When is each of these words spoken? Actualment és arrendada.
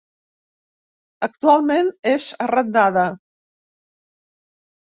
Actualment 1.27 1.91
és 2.13 2.31
arrendada. 2.47 3.07